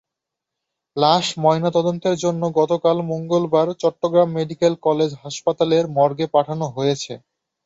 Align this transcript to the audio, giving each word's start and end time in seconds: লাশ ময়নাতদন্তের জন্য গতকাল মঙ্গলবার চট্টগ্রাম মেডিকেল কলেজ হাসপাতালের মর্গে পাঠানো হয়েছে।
লাশ 0.97 1.25
ময়নাতদন্তের 1.37 2.15
জন্য 2.23 2.41
গতকাল 2.59 2.97
মঙ্গলবার 3.11 3.67
চট্টগ্রাম 3.81 4.29
মেডিকেল 4.37 4.73
কলেজ 4.85 5.11
হাসপাতালের 5.23 5.85
মর্গে 5.97 6.25
পাঠানো 6.35 6.65
হয়েছে। 6.75 7.13